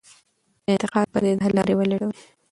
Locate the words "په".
1.13-1.19